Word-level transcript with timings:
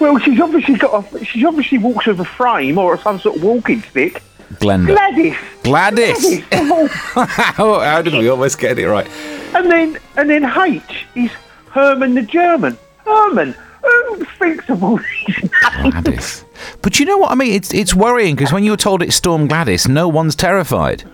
Well, 0.00 0.18
she's 0.18 0.38
obviously 0.38 0.76
got 0.76 1.12
a, 1.14 1.24
she 1.24 1.44
obviously 1.46 1.78
walks 1.78 2.06
with 2.06 2.20
a 2.20 2.24
frame 2.24 2.76
or 2.76 2.98
some 2.98 3.18
sort 3.18 3.36
of 3.36 3.42
walking 3.42 3.82
stick. 3.82 4.22
Glenda. 4.54 4.86
Gladys. 4.88 5.36
Gladys. 5.62 6.44
Gladys. 6.50 6.90
how, 6.92 7.54
oh, 7.58 7.80
how 7.80 8.02
did 8.02 8.12
we 8.14 8.28
almost 8.28 8.58
get 8.58 8.78
it 8.78 8.86
right? 8.86 9.08
And 9.54 9.70
then 9.70 9.98
and 10.16 10.28
then 10.28 10.44
H 10.44 11.06
is 11.14 11.30
Herman 11.70 12.14
the 12.14 12.22
German. 12.22 12.76
Herman. 13.04 13.54
Who 13.82 14.24
thinks 14.38 14.68
of 14.68 14.84
all 14.84 14.98
these? 14.98 15.50
Gladys. 15.82 16.44
But 16.88 16.98
you 16.98 17.04
know 17.04 17.18
what 17.18 17.30
I 17.30 17.34
mean? 17.34 17.52
It's 17.52 17.74
it's 17.74 17.94
worrying 17.94 18.34
because 18.34 18.50
when 18.50 18.64
you 18.64 18.70
were 18.70 18.78
told 18.78 19.02
it's 19.02 19.14
Storm 19.14 19.46
Gladys, 19.46 19.86
no 19.86 20.08
one's 20.08 20.34
terrified. 20.34 21.04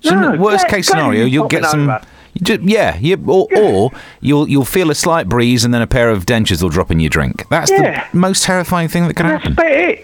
So 0.00 0.12
No, 0.18 0.36
worst 0.36 0.66
case 0.66 0.88
scenario, 0.88 1.24
you'll 1.24 1.46
get 1.46 1.64
some. 1.66 1.88
over. 1.88 2.00
you 2.34 2.40
ju- 2.44 2.58
yeah, 2.64 2.96
you, 2.98 3.14
or, 3.28 3.46
or 3.56 3.92
you'll 4.20 4.48
you'll 4.48 4.64
feel 4.64 4.90
a 4.90 4.94
slight 4.96 5.28
breeze 5.28 5.64
and 5.64 5.72
then 5.72 5.82
a 5.82 5.86
pair 5.86 6.10
of 6.10 6.26
dentures 6.26 6.64
will 6.64 6.68
drop 6.68 6.90
in 6.90 6.98
your 6.98 7.10
drink. 7.10 7.46
That's 7.48 7.70
Yeah. 7.70 8.08
the 8.10 8.16
most 8.16 8.42
terrifying 8.42 8.88
thing 8.88 9.06
that 9.06 9.14
can 9.14 9.26
happen. 9.26 9.54
That's 9.54 9.68
happen. 9.68 9.82
about 9.82 9.90
it. 9.90 10.02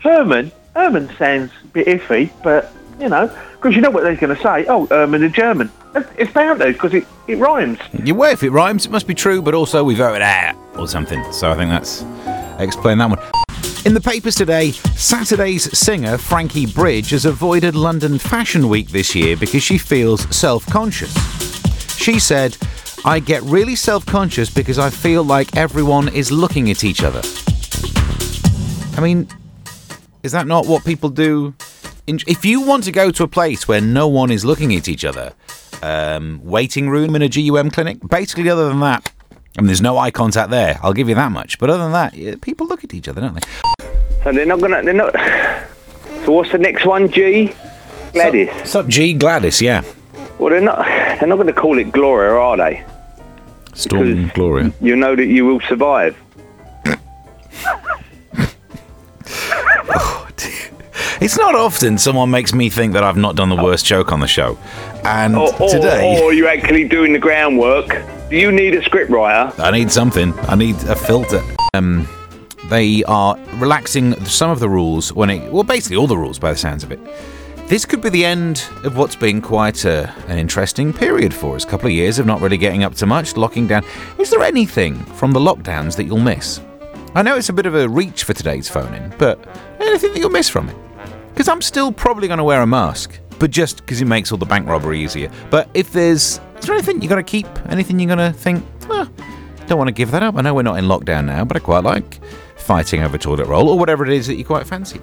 Herman. 0.00 0.52
Herman 0.76 1.16
sounds 1.16 1.50
a 1.64 1.66
bit 1.68 1.86
iffy, 1.86 2.30
but 2.44 2.70
you 3.00 3.08
know, 3.08 3.34
because 3.52 3.74
you 3.74 3.80
know 3.80 3.88
what 3.88 4.02
they're 4.02 4.16
going 4.16 4.36
to 4.36 4.42
say. 4.42 4.66
Oh, 4.68 4.84
Herman 4.84 5.22
the 5.22 5.30
German. 5.30 5.72
It's 6.18 6.30
bound 6.30 6.60
to 6.60 6.66
because 6.74 6.92
it, 6.92 7.06
it 7.26 7.38
rhymes. 7.38 7.78
Yeah, 8.04 8.12
well, 8.12 8.30
if 8.34 8.42
it 8.42 8.50
rhymes, 8.50 8.84
it 8.84 8.90
must 8.92 9.06
be 9.06 9.14
true, 9.14 9.40
but 9.40 9.54
also 9.54 9.82
we 9.82 9.94
voted 9.94 10.20
out 10.20 10.56
or 10.76 10.86
something. 10.86 11.24
So 11.32 11.50
I 11.50 11.54
think 11.56 11.70
that's 11.70 12.04
explain 12.58 12.98
that 12.98 13.08
one. 13.08 13.18
In 13.84 13.94
the 13.94 14.00
papers 14.00 14.34
today, 14.34 14.72
Saturday's 14.72 15.78
singer 15.78 16.18
Frankie 16.18 16.66
Bridge 16.66 17.10
has 17.10 17.24
avoided 17.24 17.74
London 17.74 18.18
Fashion 18.18 18.68
Week 18.68 18.88
this 18.90 19.14
year 19.14 19.36
because 19.36 19.62
she 19.62 19.78
feels 19.78 20.34
self-conscious. 20.36 21.14
She 21.96 22.18
said, 22.18 22.56
"I 23.04 23.20
get 23.20 23.42
really 23.44 23.76
self-conscious 23.76 24.50
because 24.50 24.78
I 24.78 24.90
feel 24.90 25.22
like 25.22 25.56
everyone 25.56 26.08
is 26.08 26.30
looking 26.30 26.70
at 26.70 26.84
each 26.84 27.02
other." 27.02 27.22
I 28.96 29.00
mean, 29.00 29.28
is 30.22 30.32
that 30.32 30.46
not 30.46 30.66
what 30.66 30.84
people 30.84 31.08
do? 31.08 31.54
If 32.06 32.44
you 32.44 32.60
want 32.60 32.84
to 32.84 32.92
go 32.92 33.10
to 33.10 33.22
a 33.22 33.28
place 33.28 33.68
where 33.68 33.80
no 33.80 34.08
one 34.08 34.30
is 34.30 34.44
looking 34.44 34.74
at 34.74 34.88
each 34.88 35.04
other, 35.04 35.32
um, 35.82 36.40
waiting 36.42 36.90
room 36.90 37.14
in 37.14 37.22
a 37.22 37.28
GUM 37.28 37.70
clinic, 37.70 37.98
basically, 38.06 38.50
other 38.50 38.68
than 38.68 38.80
that, 38.80 39.12
I 39.56 39.60
mean, 39.60 39.66
there's 39.66 39.82
no 39.82 39.98
eye 39.98 40.12
contact 40.12 40.50
there. 40.50 40.78
I'll 40.82 40.92
give 40.92 41.08
you 41.08 41.16
that 41.16 41.32
much. 41.32 41.58
But 41.58 41.68
other 41.70 41.82
than 41.82 41.92
that, 41.92 42.40
people 42.42 42.68
look 42.68 42.84
at 42.84 42.94
each 42.94 43.08
other, 43.08 43.20
don't 43.20 43.34
they? 43.34 43.40
So 44.24 44.32
they're 44.32 44.46
not 44.46 44.60
gonna. 44.60 44.82
They're 44.82 44.94
not. 44.94 45.14
So 46.24 46.32
what's 46.32 46.52
the 46.52 46.58
next 46.58 46.84
one? 46.84 47.10
G. 47.10 47.52
Gladys. 48.12 48.48
What's 48.48 48.74
up, 48.74 48.86
G 48.88 49.12
Gladys? 49.14 49.60
Yeah, 49.62 49.82
Well, 50.38 50.50
they're 50.50 50.60
not. 50.60 50.84
They're 50.84 51.26
not 51.28 51.36
going 51.36 51.46
to 51.48 51.52
call 51.52 51.78
it 51.78 51.92
Gloria, 51.92 52.32
are 52.32 52.56
they? 52.56 52.84
Storm 53.74 54.14
Because- 54.14 54.32
Gloria. 54.32 54.72
You 54.80 54.96
know 54.96 55.14
that 55.14 55.26
you 55.26 55.44
will 55.46 55.60
survive. 55.60 56.16
It's 61.20 61.36
not 61.36 61.56
often 61.56 61.98
someone 61.98 62.30
makes 62.30 62.54
me 62.54 62.70
think 62.70 62.92
that 62.92 63.02
I've 63.02 63.16
not 63.16 63.34
done 63.34 63.48
the 63.48 63.56
worst 63.60 63.84
joke 63.84 64.12
on 64.12 64.20
the 64.20 64.28
show, 64.28 64.56
and 65.04 65.34
Or, 65.34 65.52
or, 65.60 65.68
today 65.68 66.20
or 66.22 66.32
you're 66.32 66.46
actually 66.48 66.84
doing 66.86 67.12
the 67.12 67.18
groundwork. 67.18 67.88
Do 68.30 68.36
you 68.36 68.52
need 68.52 68.74
a 68.74 68.80
scriptwriter? 68.82 69.52
I 69.58 69.72
need 69.72 69.90
something. 69.90 70.32
I 70.48 70.54
need 70.54 70.76
a 70.84 70.94
filter. 70.94 71.42
Um, 71.74 72.08
they 72.66 73.04
are 73.04 73.38
relaxing 73.54 74.14
some 74.24 74.50
of 74.50 74.60
the 74.60 74.68
rules 74.68 75.12
when 75.12 75.30
it. 75.30 75.52
Well, 75.52 75.62
basically 75.64 75.96
all 75.96 76.06
the 76.06 76.18
rules 76.18 76.38
by 76.38 76.52
the 76.52 76.58
sounds 76.58 76.84
of 76.84 76.92
it. 76.92 77.00
This 77.68 77.84
could 77.84 78.00
be 78.00 78.08
the 78.08 78.24
end 78.24 78.64
of 78.84 78.96
what's 78.96 79.14
been 79.14 79.42
quite 79.42 79.84
a, 79.84 80.10
an 80.28 80.38
interesting 80.38 80.92
period 80.92 81.34
for 81.34 81.54
us. 81.54 81.64
A 81.64 81.66
couple 81.66 81.86
of 81.86 81.92
years 81.92 82.18
of 82.18 82.24
not 82.24 82.40
really 82.40 82.56
getting 82.56 82.82
up 82.82 82.94
to 82.94 83.06
much, 83.06 83.36
locking 83.36 83.66
down. 83.66 83.84
Is 84.18 84.30
there 84.30 84.42
anything 84.42 84.96
from 84.96 85.32
the 85.32 85.40
lockdowns 85.40 85.94
that 85.96 86.04
you'll 86.04 86.18
miss? 86.18 86.60
I 87.14 87.22
know 87.22 87.36
it's 87.36 87.50
a 87.50 87.52
bit 87.52 87.66
of 87.66 87.74
a 87.74 87.86
reach 87.88 88.24
for 88.24 88.32
today's 88.32 88.68
phone 88.68 88.94
in, 88.94 89.12
but 89.18 89.38
anything 89.80 90.12
that 90.12 90.18
you'll 90.18 90.30
miss 90.30 90.48
from 90.48 90.68
it? 90.70 90.76
Because 91.28 91.46
I'm 91.46 91.60
still 91.60 91.92
probably 91.92 92.26
going 92.26 92.38
to 92.38 92.44
wear 92.44 92.62
a 92.62 92.66
mask, 92.66 93.18
but 93.38 93.50
just 93.50 93.78
because 93.78 94.00
it 94.00 94.06
makes 94.06 94.32
all 94.32 94.38
the 94.38 94.46
bank 94.46 94.66
robbery 94.66 95.00
easier. 95.02 95.30
But 95.50 95.68
if 95.74 95.92
there's. 95.92 96.40
Is 96.58 96.66
there 96.66 96.74
anything 96.74 97.02
you're 97.02 97.10
going 97.10 97.24
to 97.24 97.30
keep? 97.30 97.46
Anything 97.68 98.00
you're 98.00 98.14
going 98.14 98.32
to 98.32 98.36
think, 98.36 98.64
"Ah, 98.90 99.08
don't 99.66 99.78
want 99.78 99.88
to 99.88 99.92
give 99.92 100.10
that 100.10 100.22
up? 100.22 100.36
I 100.36 100.40
know 100.40 100.54
we're 100.54 100.62
not 100.62 100.78
in 100.78 100.86
lockdown 100.86 101.26
now, 101.26 101.44
but 101.44 101.56
I 101.56 101.60
quite 101.60 101.84
like 101.84 102.18
fighting 102.68 103.02
over 103.02 103.16
toilet 103.16 103.46
roll 103.46 103.70
or 103.70 103.78
whatever 103.78 104.04
it 104.04 104.12
is 104.12 104.26
that 104.26 104.34
you 104.34 104.44
quite 104.44 104.66
fancy. 104.66 105.00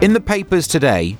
In 0.00 0.12
the 0.12 0.20
papers 0.20 0.66
today, 0.66 1.16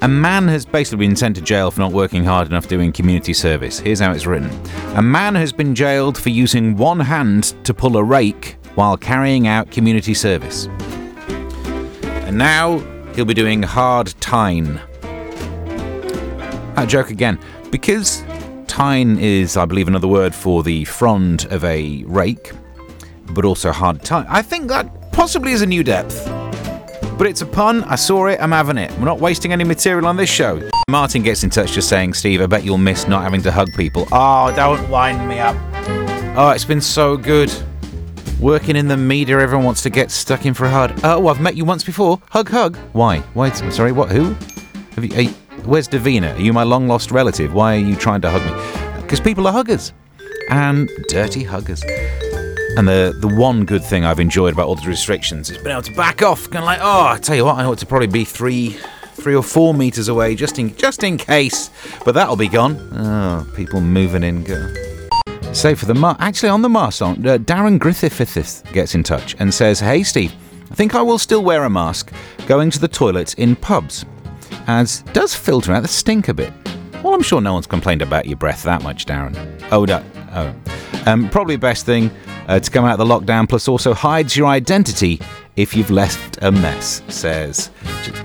a 0.00 0.08
man 0.08 0.48
has 0.48 0.64
basically 0.64 1.06
been 1.06 1.16
sent 1.16 1.36
to 1.36 1.42
jail 1.42 1.70
for 1.70 1.80
not 1.80 1.92
working 1.92 2.24
hard 2.24 2.48
enough 2.48 2.66
doing 2.66 2.90
community 2.90 3.34
service. 3.34 3.78
Here's 3.78 4.00
how 4.00 4.10
it's 4.10 4.24
written 4.24 4.48
A 4.96 5.02
man 5.02 5.34
has 5.34 5.52
been 5.52 5.74
jailed 5.74 6.16
for 6.16 6.30
using 6.30 6.78
one 6.78 6.98
hand 6.98 7.54
to 7.64 7.74
pull 7.74 7.98
a 7.98 8.02
rake 8.02 8.56
while 8.74 8.96
carrying 8.96 9.46
out 9.46 9.70
community 9.70 10.14
service. 10.14 10.64
And 12.24 12.38
now 12.38 12.78
he'll 13.14 13.26
be 13.26 13.34
doing 13.34 13.62
hard 13.62 14.14
tine. 14.18 14.80
That 16.74 16.86
joke 16.88 17.10
again. 17.10 17.38
Because 17.70 18.24
tine 18.66 19.18
is, 19.18 19.58
I 19.58 19.66
believe, 19.66 19.88
another 19.88 20.08
word 20.08 20.34
for 20.34 20.62
the 20.62 20.86
frond 20.86 21.46
of 21.50 21.64
a 21.64 22.02
rake, 22.04 22.52
but 23.34 23.44
also 23.44 23.72
hard 23.72 24.02
time. 24.02 24.26
I 24.28 24.42
think 24.42 24.68
that 24.68 25.12
possibly 25.12 25.52
is 25.52 25.62
a 25.62 25.66
new 25.66 25.82
depth. 25.84 26.26
But 27.18 27.26
it's 27.26 27.42
a 27.42 27.46
pun. 27.46 27.82
I 27.84 27.96
saw 27.96 28.26
it. 28.26 28.38
I'm 28.40 28.52
having 28.52 28.78
it. 28.78 28.92
We're 28.98 29.04
not 29.04 29.20
wasting 29.20 29.52
any 29.52 29.64
material 29.64 30.06
on 30.06 30.16
this 30.16 30.30
show. 30.30 30.62
Martin 30.88 31.22
gets 31.22 31.42
in 31.42 31.50
touch 31.50 31.72
just 31.72 31.88
saying, 31.88 32.14
Steve, 32.14 32.40
I 32.40 32.46
bet 32.46 32.64
you'll 32.64 32.78
miss 32.78 33.08
not 33.08 33.22
having 33.22 33.42
to 33.42 33.50
hug 33.50 33.68
people. 33.76 34.06
Oh, 34.12 34.54
don't 34.54 34.88
wind 34.88 35.28
me 35.28 35.40
up. 35.40 35.56
Oh, 36.36 36.50
it's 36.54 36.64
been 36.64 36.80
so 36.80 37.16
good. 37.16 37.52
Working 38.40 38.76
in 38.76 38.86
the 38.86 38.96
media, 38.96 39.40
everyone 39.40 39.64
wants 39.64 39.82
to 39.82 39.90
get 39.90 40.12
stuck 40.12 40.46
in 40.46 40.54
for 40.54 40.66
a 40.66 40.70
hug. 40.70 41.00
Oh, 41.02 41.26
I've 41.26 41.40
met 41.40 41.56
you 41.56 41.64
once 41.64 41.82
before. 41.82 42.22
Hug, 42.30 42.48
hug. 42.48 42.76
Why? 42.92 43.18
Why? 43.34 43.50
Sorry, 43.50 43.90
what? 43.90 44.12
Who? 44.12 44.36
Have 44.94 45.04
you, 45.04 45.22
you, 45.22 45.30
where's 45.64 45.88
Davina? 45.88 46.36
Are 46.36 46.40
you 46.40 46.52
my 46.52 46.62
long 46.62 46.86
lost 46.86 47.10
relative? 47.10 47.52
Why 47.52 47.74
are 47.74 47.80
you 47.80 47.96
trying 47.96 48.20
to 48.20 48.30
hug 48.30 48.44
me? 48.46 49.02
Because 49.02 49.18
people 49.18 49.48
are 49.48 49.52
huggers. 49.52 49.92
And 50.50 50.88
dirty 51.08 51.42
huggers. 51.42 51.82
And 52.76 52.86
the 52.86 53.16
the 53.18 53.28
one 53.28 53.64
good 53.64 53.82
thing 53.84 54.04
I've 54.04 54.20
enjoyed 54.20 54.52
about 54.52 54.68
all 54.68 54.76
the 54.76 54.86
restrictions 54.86 55.50
is 55.50 55.56
being 55.58 55.70
able 55.70 55.82
to 55.82 55.94
back 55.94 56.22
off. 56.22 56.44
Kind 56.44 56.58
of 56.58 56.64
like, 56.64 56.80
oh, 56.80 57.06
I 57.06 57.18
tell 57.18 57.34
you 57.36 57.44
what, 57.44 57.56
I 57.56 57.64
ought 57.64 57.78
to 57.78 57.86
probably 57.86 58.06
be 58.06 58.24
three 58.24 58.76
three 59.14 59.34
or 59.34 59.42
four 59.42 59.74
meters 59.74 60.08
away, 60.08 60.34
just 60.34 60.58
in 60.58 60.74
just 60.76 61.02
in 61.02 61.18
case. 61.18 61.70
But 62.04 62.14
that'll 62.14 62.36
be 62.36 62.48
gone. 62.48 62.76
Oh, 62.92 63.46
people 63.56 63.80
moving 63.80 64.22
in. 64.22 64.44
Go. 64.44 64.72
For 65.54 65.86
the 65.86 65.94
Mar- 65.94 66.16
actually 66.20 66.50
on 66.50 66.62
the 66.62 66.68
Mars 66.68 66.94
song, 66.94 67.26
uh, 67.26 67.36
Darren 67.38 67.78
Griffiths 67.80 68.62
gets 68.72 68.94
in 68.94 69.02
touch 69.02 69.34
and 69.40 69.52
says, 69.52 69.80
"Hey 69.80 70.04
Steve, 70.04 70.32
I 70.70 70.74
think 70.74 70.94
I 70.94 71.02
will 71.02 71.18
still 71.18 71.42
wear 71.42 71.64
a 71.64 71.70
mask 71.70 72.12
going 72.46 72.70
to 72.70 72.78
the 72.78 72.86
toilets 72.86 73.34
in 73.34 73.56
pubs, 73.56 74.04
as 74.66 75.02
does 75.14 75.34
filter 75.34 75.72
out 75.72 75.82
the 75.82 75.88
stink 75.88 76.28
a 76.28 76.34
bit. 76.34 76.52
Well, 77.02 77.14
I'm 77.14 77.22
sure 77.22 77.40
no 77.40 77.54
one's 77.54 77.66
complained 77.66 78.02
about 78.02 78.26
your 78.26 78.36
breath 78.36 78.62
that 78.64 78.82
much, 78.82 79.06
Darren. 79.06 79.34
Oh, 79.70 79.84
no, 79.84 80.04
oh. 80.32 80.54
Um, 81.06 81.28
probably 81.30 81.56
best 81.56 81.86
thing 81.86 82.10
uh, 82.48 82.58
to 82.58 82.70
come 82.70 82.84
out 82.84 82.98
of 82.98 83.06
the 83.06 83.14
lockdown. 83.14 83.48
Plus, 83.48 83.68
also 83.68 83.94
hides 83.94 84.36
your 84.36 84.48
identity 84.48 85.20
if 85.56 85.76
you've 85.76 85.90
left 85.90 86.38
a 86.42 86.50
mess," 86.50 87.02
says 87.08 87.70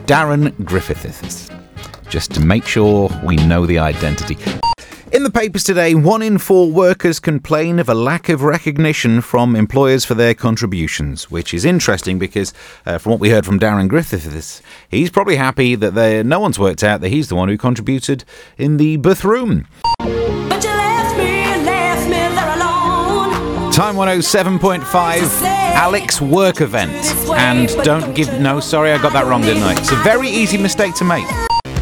Darren 0.06 0.54
Griffiths. 0.66 1.50
Just 2.10 2.34
to 2.36 2.42
make 2.42 2.66
sure 2.66 3.10
we 3.24 3.36
know 3.38 3.66
the 3.66 3.80
identity. 3.80 4.38
In 5.14 5.22
the 5.22 5.30
papers 5.30 5.64
today, 5.64 5.94
one 5.94 6.24
in 6.24 6.40
four 6.40 6.72
workers 6.72 7.20
complain 7.20 7.78
of 7.78 7.88
a 7.88 7.94
lack 7.94 8.30
of 8.30 8.42
recognition 8.42 9.22
from 9.22 9.56
employers 9.56 10.04
for 10.06 10.16
their 10.16 10.34
contributions, 10.34 11.30
which 11.30 11.54
is 11.54 11.66
interesting 11.66 12.18
because, 12.18 12.52
uh, 12.88 12.98
from 12.98 13.12
what 13.12 13.22
we 13.22 13.30
heard 13.30 13.46
from 13.46 13.60
Darren 13.60 13.88
Griffiths, 13.88 14.64
he's 14.90 15.12
probably 15.12 15.36
happy 15.36 15.76
that 15.76 16.26
no 16.26 16.40
one's 16.40 16.58
worked 16.58 16.84
out 16.84 17.02
that 17.02 17.10
he's 17.10 17.30
the 17.30 17.36
one 17.36 17.48
who 17.48 17.60
contributed 17.60 18.26
in 18.58 18.78
the 18.78 18.98
birth 18.98 19.24
Time 23.74 23.96
107.5, 23.96 25.42
Alex 25.42 26.22
Work 26.22 26.62
Event. 26.62 26.94
And 27.32 27.68
don't 27.84 28.14
give. 28.14 28.40
No, 28.40 28.60
sorry, 28.60 28.92
I 28.92 29.02
got 29.02 29.14
that 29.14 29.26
wrong, 29.26 29.42
didn't 29.42 29.64
I? 29.64 29.74
It's 29.74 29.92
a 29.92 29.96
very 30.04 30.30
easy 30.30 30.60
mistake 30.60 30.94
to 30.96 31.04
make. 31.04 31.26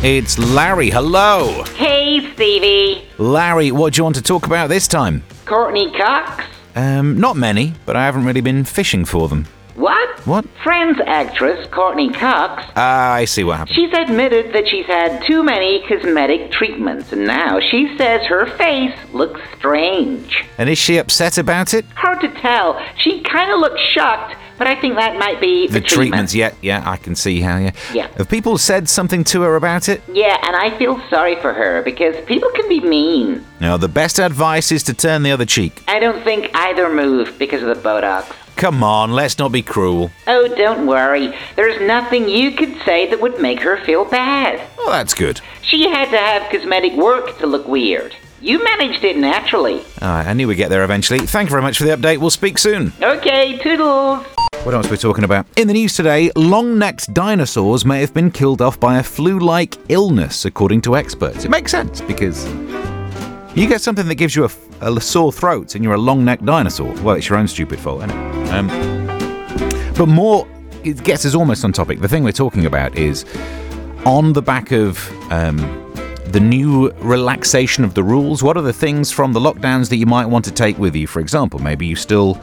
It's 0.02 0.40
Larry. 0.40 0.90
Hello. 0.90 1.66
Hey, 1.76 2.32
Stevie. 2.34 3.10
Larry, 3.18 3.74
what 3.74 3.94
do 3.94 3.98
you 3.98 4.04
want 4.06 4.16
to 4.16 4.22
talk 4.22 4.46
about 4.46 4.70
this 4.70 4.88
time? 4.88 5.22
Courteney 5.44 5.92
Cox? 5.92 6.46
Um, 6.76 7.20
not 7.20 7.36
many, 7.36 7.74
but 7.86 7.98
I 7.98 8.06
haven't 8.06 8.24
really 8.24 8.40
been 8.40 8.64
fishing 8.64 9.04
for 9.04 9.28
them. 9.28 9.48
What? 9.76 10.20
What? 10.28 10.46
Friends 10.64 11.00
actress 11.06 11.68
Courteney 11.72 12.10
Cox. 12.12 12.64
Ah, 12.76 13.14
I 13.14 13.26
see 13.26 13.44
what 13.44 13.58
happened. 13.58 13.76
She's 13.76 13.94
admitted 13.94 14.54
that 14.54 14.68
she's 14.68 14.86
had 14.86 15.24
too 15.26 15.44
many 15.44 15.84
cosmetic 15.88 16.52
treatments, 16.52 17.12
and 17.12 17.26
now 17.26 17.60
she 17.60 17.96
says 17.98 18.22
her 18.28 18.46
face 18.58 18.96
looks 19.14 19.40
strange. 19.58 20.44
And 20.58 20.70
is 20.70 20.78
she 20.78 20.98
upset 20.98 21.38
about 21.38 21.74
it? 21.74 21.86
Hard 21.96 22.22
to 22.22 22.30
tell. 22.42 22.80
She 22.98 23.22
kind 23.22 23.52
of 23.52 23.60
looks 23.60 23.80
shocked, 23.82 24.36
but 24.58 24.68
I 24.68 24.76
think 24.80 24.96
that 24.96 25.18
might 25.18 25.40
be 25.42 25.68
the, 25.68 25.80
The 25.80 25.82
treatments, 25.82 26.36
yeah, 26.36 26.54
yeah, 26.62 26.84
I 26.86 26.98
can 26.98 27.16
see 27.16 27.42
how, 27.42 27.58
yeah. 27.58 27.72
Yeah. 27.94 28.08
Have 28.18 28.30
people 28.30 28.58
said 28.58 28.88
something 28.90 29.24
to 29.26 29.42
her 29.42 29.56
about 29.56 29.90
it? 29.90 30.02
Yeah, 30.12 30.38
and 30.46 30.56
I 30.56 30.78
feel 30.78 31.02
sorry 31.10 31.36
for 31.42 31.54
her 31.54 31.82
because 31.82 32.16
people 32.26 32.50
can 32.52 32.70
be 32.70 32.80
mean. 32.82 33.46
No, 33.60 33.78
the 33.78 33.88
best 33.88 34.20
advice 34.20 34.72
is 34.72 34.84
to 34.84 34.94
turn 34.94 35.24
the 35.24 35.32
other 35.32 35.46
cheek. 35.46 35.82
I 35.88 36.00
don't 36.00 36.24
think 36.24 36.52
either 36.54 36.94
move 36.94 37.38
because 37.40 37.64
of 37.64 37.70
the 37.70 37.82
Botox. 37.82 38.36
Come 38.62 38.84
on, 38.84 39.12
let's 39.12 39.40
not 39.40 39.52
be 39.52 39.64
cruel. 39.64 40.12
Oh, 40.28 40.48
don't 40.56 40.86
worry. 40.86 41.34
There's 41.56 41.82
nothing 41.82 42.30
you 42.30 42.52
could 42.52 42.80
say 42.86 43.10
that 43.10 43.20
would 43.20 43.42
make 43.42 43.60
her 43.62 43.84
feel 43.84 44.06
bad. 44.06 44.62
Oh, 44.78 44.92
that's 44.92 45.16
good. 45.16 45.42
She 45.64 45.90
had 45.90 46.12
to 46.12 46.18
have 46.18 46.52
cosmetic 46.52 46.94
work 46.94 47.40
to 47.40 47.48
look 47.48 47.68
weird. 47.68 48.16
You 48.40 48.64
managed 48.64 49.04
it 49.04 49.18
naturally. 49.18 49.80
All 50.00 50.10
right, 50.10 50.28
I 50.28 50.34
knew 50.34 50.48
we'd 50.48 50.58
get 50.58 50.70
there 50.70 50.84
eventually. 50.84 51.22
Thank 51.22 51.50
you 51.50 51.54
very 51.54 51.64
much 51.64 51.80
for 51.80 51.86
the 51.86 51.98
update. 51.98 52.20
We'll 52.20 52.30
speak 52.30 52.60
soon. 52.60 52.94
Okay, 53.02 53.58
toodles. 53.58 54.28
What 54.62 54.76
else 54.76 54.86
are 54.86 54.92
we 54.92 54.98
talking 54.98 55.24
about? 55.24 55.48
In 55.58 55.68
the 55.68 55.74
news 55.74 55.96
today, 55.96 56.30
long 56.36 56.78
necked 56.78 57.12
dinosaurs 57.16 57.84
may 57.84 58.00
have 58.02 58.14
been 58.14 58.30
killed 58.30 58.62
off 58.62 58.80
by 58.80 59.00
a 59.00 59.04
flu 59.04 59.40
like 59.40 59.76
illness, 59.90 60.46
according 60.46 60.82
to 60.82 60.96
experts. 60.96 61.46
It 61.46 61.50
makes 61.50 61.72
sense 61.72 62.00
because 62.02 62.46
you 63.56 63.68
get 63.68 63.82
something 63.82 64.08
that 64.08 64.16
gives 64.16 64.36
you 64.36 64.46
a, 64.46 64.52
a 64.96 65.02
sore 65.02 65.32
throat 65.32 65.76
and 65.76 65.84
you're 65.84 65.94
a 65.94 65.98
long 65.98 66.24
necked 66.24 66.46
dinosaur. 66.46 66.94
Well, 67.02 67.16
it's 67.16 67.28
your 67.28 67.38
own 67.38 67.48
stupid 67.48 67.80
fault, 67.80 68.04
isn't 68.04 68.12
it? 68.12 68.52
Um, 68.52 69.94
but 69.96 70.08
more, 70.08 70.48
it 70.84 71.04
gets 71.04 71.26
us 71.26 71.36
almost 71.36 71.64
on 71.66 71.74
topic. 71.74 72.00
The 72.00 72.08
thing 72.08 72.24
we're 72.24 72.32
talking 72.32 72.66
about 72.66 72.98
is 72.98 73.26
on 74.06 74.34
the 74.34 74.42
back 74.42 74.72
of 74.72 74.98
um, 75.32 75.58
the 76.28 76.40
new 76.40 76.92
relaxation 77.00 77.84
of 77.84 77.94
the 77.94 78.04
rules. 78.04 78.42
What 78.42 78.56
are 78.56 78.62
the 78.62 78.74
things 78.74 79.12
from 79.12 79.34
the 79.34 79.40
lockdowns 79.40 79.90
that 79.90 79.98
you 79.98 80.06
might 80.06 80.26
want 80.26 80.46
to 80.46 80.52
take 80.52 80.78
with 80.78 80.96
you? 80.96 81.06
For 81.06 81.20
example, 81.20 81.60
maybe 81.60 81.86
you 81.86 81.96
still 81.96 82.42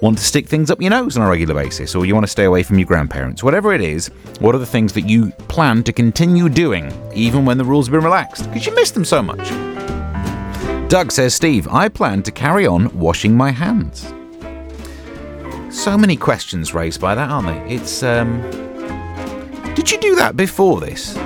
want 0.00 0.18
to 0.18 0.24
stick 0.24 0.46
things 0.46 0.70
up 0.70 0.80
your 0.80 0.90
nose 0.90 1.16
on 1.16 1.26
a 1.26 1.28
regular 1.28 1.54
basis, 1.54 1.94
or 1.94 2.04
you 2.04 2.14
want 2.14 2.24
to 2.24 2.30
stay 2.30 2.44
away 2.44 2.62
from 2.62 2.78
your 2.78 2.86
grandparents. 2.86 3.42
Whatever 3.42 3.72
it 3.72 3.80
is, 3.80 4.08
what 4.40 4.54
are 4.54 4.58
the 4.58 4.66
things 4.66 4.92
that 4.94 5.08
you 5.08 5.30
plan 5.48 5.82
to 5.84 5.92
continue 5.92 6.48
doing 6.48 6.92
even 7.14 7.44
when 7.44 7.58
the 7.58 7.64
rules 7.64 7.86
have 7.86 7.92
been 7.92 8.04
relaxed? 8.04 8.44
Because 8.44 8.66
you 8.66 8.74
miss 8.74 8.90
them 8.90 9.04
so 9.04 9.22
much. 9.22 9.65
Doug 10.88 11.10
says, 11.10 11.34
Steve, 11.34 11.66
I 11.68 11.88
plan 11.88 12.22
to 12.22 12.30
carry 12.30 12.66
on 12.66 12.96
washing 12.96 13.36
my 13.36 13.50
hands. 13.50 14.12
So 15.70 15.98
many 15.98 16.16
questions 16.16 16.74
raised 16.74 17.00
by 17.00 17.14
that, 17.14 17.28
aren't 17.28 17.48
they? 17.48 17.74
It's, 17.74 18.02
um. 18.02 18.40
Did 19.74 19.90
you 19.90 19.98
do 19.98 20.14
that 20.14 20.36
before 20.36 20.80
this? 20.80 21.16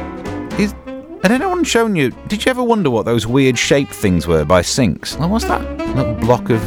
Is, 0.58 0.74
had 1.22 1.30
anyone 1.30 1.62
shown 1.64 1.94
you? 1.94 2.10
Did 2.28 2.44
you 2.44 2.50
ever 2.50 2.62
wonder 2.62 2.88
what 2.90 3.04
those 3.04 3.26
weird 3.26 3.58
shaped 3.58 3.92
things 3.92 4.26
were 4.26 4.44
by 4.46 4.62
sinks? 4.62 5.18
Like, 5.18 5.30
what's 5.30 5.44
that 5.44 5.62
little 5.94 6.14
block 6.14 6.50
of. 6.50 6.62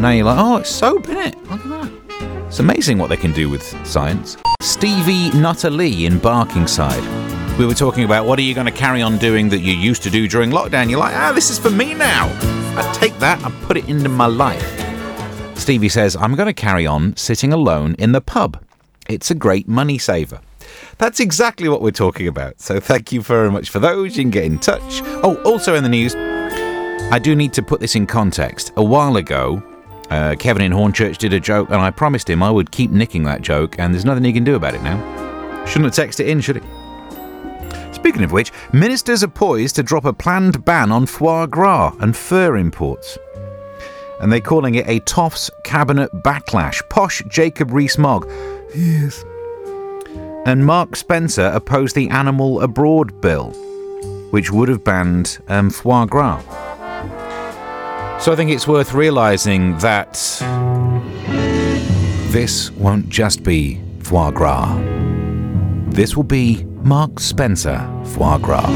Now 0.00 0.10
you're 0.10 0.24
like, 0.24 0.38
oh, 0.38 0.56
it's 0.56 0.70
soap, 0.70 1.08
isn't 1.08 1.18
it? 1.18 1.50
Look 1.50 1.60
at 1.60 1.68
that. 1.68 2.46
It's 2.46 2.60
amazing 2.60 2.98
what 2.98 3.10
they 3.10 3.16
can 3.16 3.32
do 3.32 3.48
with 3.48 3.62
science. 3.86 4.36
Stevie 4.60 5.30
Nutter 5.38 5.70
Lee 5.70 6.06
in 6.06 6.18
Barkingside. 6.18 7.17
We 7.58 7.66
were 7.66 7.74
talking 7.74 8.04
about 8.04 8.24
what 8.24 8.38
are 8.38 8.42
you 8.42 8.54
going 8.54 8.66
to 8.66 8.72
carry 8.72 9.02
on 9.02 9.18
doing 9.18 9.48
that 9.48 9.58
you 9.58 9.72
used 9.72 10.04
to 10.04 10.10
do 10.10 10.28
during 10.28 10.50
lockdown. 10.50 10.88
You're 10.88 11.00
like, 11.00 11.16
ah, 11.16 11.32
this 11.34 11.50
is 11.50 11.58
for 11.58 11.70
me 11.70 11.92
now. 11.92 12.26
I 12.78 12.88
take 12.94 13.18
that 13.18 13.44
and 13.44 13.52
put 13.62 13.76
it 13.76 13.88
into 13.88 14.08
my 14.08 14.26
life. 14.26 15.58
Stevie 15.58 15.88
says, 15.88 16.14
I'm 16.14 16.36
going 16.36 16.46
to 16.46 16.52
carry 16.52 16.86
on 16.86 17.16
sitting 17.16 17.52
alone 17.52 17.96
in 17.98 18.12
the 18.12 18.20
pub. 18.20 18.62
It's 19.08 19.32
a 19.32 19.34
great 19.34 19.66
money 19.66 19.98
saver. 19.98 20.40
That's 20.98 21.18
exactly 21.18 21.68
what 21.68 21.82
we're 21.82 21.90
talking 21.90 22.28
about. 22.28 22.60
So 22.60 22.78
thank 22.78 23.10
you 23.10 23.22
very 23.22 23.50
much 23.50 23.70
for 23.70 23.80
those. 23.80 24.16
You 24.16 24.22
can 24.22 24.30
get 24.30 24.44
in 24.44 24.60
touch. 24.60 25.02
Oh, 25.24 25.42
also 25.44 25.74
in 25.74 25.82
the 25.82 25.88
news, 25.88 26.14
I 26.14 27.18
do 27.18 27.34
need 27.34 27.52
to 27.54 27.62
put 27.62 27.80
this 27.80 27.96
in 27.96 28.06
context. 28.06 28.70
A 28.76 28.84
while 28.84 29.16
ago, 29.16 29.60
uh, 30.10 30.36
Kevin 30.38 30.62
in 30.62 30.70
Hornchurch 30.70 31.18
did 31.18 31.32
a 31.32 31.40
joke, 31.40 31.70
and 31.70 31.80
I 31.80 31.90
promised 31.90 32.30
him 32.30 32.40
I 32.40 32.52
would 32.52 32.70
keep 32.70 32.92
nicking 32.92 33.24
that 33.24 33.42
joke, 33.42 33.80
and 33.80 33.92
there's 33.92 34.04
nothing 34.04 34.22
he 34.22 34.32
can 34.32 34.44
do 34.44 34.54
about 34.54 34.74
it 34.74 34.82
now. 34.84 35.64
Shouldn't 35.66 35.92
have 35.92 36.06
texted 36.06 36.20
it 36.20 36.28
in, 36.28 36.40
should 36.40 36.62
he? 36.62 36.77
Speaking 37.92 38.24
of 38.24 38.32
which, 38.32 38.52
ministers 38.72 39.22
are 39.22 39.28
poised 39.28 39.76
to 39.76 39.82
drop 39.82 40.04
a 40.04 40.12
planned 40.12 40.64
ban 40.64 40.92
on 40.92 41.06
foie 41.06 41.46
gras 41.46 41.94
and 42.00 42.16
fur 42.16 42.56
imports. 42.56 43.18
And 44.20 44.32
they're 44.32 44.40
calling 44.40 44.74
it 44.74 44.88
a 44.88 45.00
Toffs 45.00 45.50
cabinet 45.64 46.10
backlash. 46.24 46.86
Posh 46.88 47.22
Jacob 47.28 47.72
Rees-Mogg. 47.72 48.28
Yes. 48.74 49.24
And 50.46 50.64
Mark 50.64 50.96
Spencer 50.96 51.50
opposed 51.54 51.94
the 51.94 52.08
Animal 52.10 52.60
Abroad 52.62 53.20
bill, 53.20 53.50
which 54.30 54.50
would 54.50 54.68
have 54.68 54.82
banned 54.82 55.38
um, 55.48 55.70
foie 55.70 56.06
gras. 56.06 56.40
So 58.20 58.32
I 58.32 58.36
think 58.36 58.50
it's 58.50 58.66
worth 58.66 58.94
realizing 58.94 59.78
that 59.78 60.14
this 62.32 62.70
won't 62.72 63.08
just 63.08 63.44
be 63.44 63.80
foie 64.00 64.32
gras. 64.32 64.76
This 65.90 66.16
will 66.16 66.24
be 66.24 66.64
Mark 66.82 67.20
Spencer 67.20 67.78
foie 68.14 68.38
gras. 68.38 68.66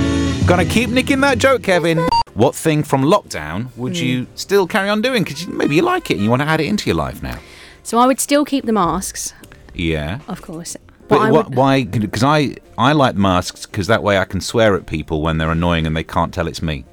Gonna 0.47 0.65
keep 0.65 0.91
nicking 0.91 1.21
that 1.21 1.39
joke, 1.39 1.63
Kevin. 1.63 1.99
What 2.35 2.55
thing 2.55 2.83
from 2.83 3.03
lockdown 3.03 3.69
would 3.77 3.97
you 3.99 4.25
hmm. 4.25 4.31
still 4.35 4.67
carry 4.67 4.89
on 4.89 5.03
doing? 5.03 5.23
Because 5.25 5.47
maybe 5.47 5.77
you 5.77 5.83
like 5.83 6.11
it 6.11 6.15
and 6.15 6.23
you 6.25 6.31
want 6.31 6.43
to 6.43 6.49
add 6.49 6.61
it 6.61 6.67
into 6.67 6.87
your 6.89 6.97
life 6.97 7.23
now. 7.23 7.39
So 7.83 7.99
I 7.99 8.07
would 8.07 8.21
still 8.21 8.45
keep 8.45 8.65
the 8.65 8.73
masks, 8.73 9.35
Yeah. 9.75 10.21
of 10.29 10.41
course. 10.43 10.77
But 11.09 11.19
But 11.19 11.21
I 11.21 11.31
would, 11.31 11.55
why? 11.55 11.85
Because 11.85 12.23
I, 12.23 12.57
I 12.79 12.93
like 12.93 13.17
masks 13.17 13.67
because 13.67 13.87
that 13.89 14.03
way 14.03 14.17
I 14.19 14.25
can 14.25 14.41
swear 14.41 14.75
at 14.77 14.87
people 14.87 15.21
when 15.21 15.39
they're 15.39 15.51
annoying 15.51 15.87
and 15.87 15.97
they 15.97 16.05
can't 16.05 16.33
tell 16.33 16.47
it's 16.47 16.63
me. 16.63 16.85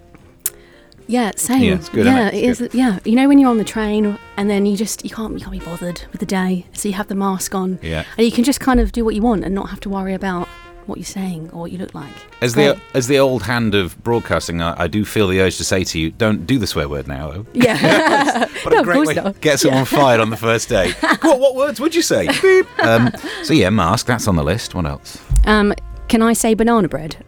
yeah, 1.07 1.31
same. 1.35 1.63
Yeah, 1.63 1.75
it's 1.75 1.89
good, 1.89 2.01
isn't 2.01 2.13
Yeah, 2.15 2.27
it? 2.27 2.33
it 2.33 2.49
It's 2.49 2.61
is. 2.61 2.73
Yeah, 2.75 2.99
you 3.05 3.15
know 3.15 3.27
when 3.27 3.39
you're 3.39 3.49
on 3.49 3.57
the 3.59 3.63
train 3.63 4.17
and 4.35 4.49
then 4.49 4.65
you 4.65 4.75
just 4.75 5.03
you 5.03 5.09
can't 5.09 5.33
you 5.33 5.39
can't 5.39 5.51
be 5.51 5.59
bothered 5.59 6.01
with 6.11 6.19
the 6.19 6.25
day, 6.25 6.65
so 6.73 6.89
you 6.89 6.95
have 6.95 7.07
the 7.07 7.15
mask 7.15 7.55
on. 7.55 7.79
Yeah. 7.81 8.03
and 8.17 8.25
you 8.25 8.31
can 8.31 8.43
just 8.43 8.59
kind 8.59 8.79
of 8.79 8.91
do 8.91 9.05
what 9.05 9.15
you 9.15 9.21
want 9.21 9.43
and 9.45 9.55
not 9.55 9.69
have 9.69 9.79
to 9.81 9.89
worry 9.89 10.13
about 10.13 10.47
what 10.89 10.97
you're 10.97 11.05
saying 11.05 11.49
or 11.53 11.61
what 11.61 11.71
you 11.71 11.77
look 11.77 11.93
like. 11.95 12.11
As 12.41 12.53
Great. 12.53 12.75
the 12.75 12.81
as 12.97 13.07
the 13.07 13.19
old 13.19 13.43
hand 13.43 13.75
of 13.75 14.01
broadcasting, 14.03 14.61
I, 14.61 14.83
I 14.83 14.87
do 14.87 15.05
feel 15.05 15.27
the 15.27 15.39
urge 15.41 15.57
to 15.57 15.63
say 15.63 15.83
to 15.85 15.99
you, 15.99 16.11
don't 16.11 16.45
do 16.45 16.57
the 16.59 16.67
swear 16.67 16.89
word 16.89 17.07
now. 17.07 17.31
though." 17.31 17.45
yeah, 17.53 18.39
What 18.63 18.71
No, 18.71 18.77
a 18.77 18.79
of 18.79 18.85
great 18.85 18.95
course 18.95 19.07
way 19.07 19.13
to 19.15 19.21
not. 19.23 19.41
get 19.41 19.59
someone 19.59 19.85
fired 19.85 20.19
on 20.19 20.29
the 20.29 20.37
first 20.37 20.67
day. 20.69 20.91
what, 21.21 21.39
what 21.39 21.55
words 21.55 21.79
would 21.79 21.95
you 21.95 22.01
say? 22.01 22.27
Beep. 22.41 22.79
Um, 22.83 23.11
so 23.43 23.53
yeah, 23.53 23.69
mask. 23.69 24.05
That's 24.07 24.27
on 24.27 24.35
the 24.35 24.43
list. 24.43 24.75
What 24.75 24.85
else? 24.85 25.17
um, 25.45 25.73
can 26.07 26.21
I 26.21 26.33
say 26.33 26.53
banana 26.55 26.87
bread? 26.89 27.23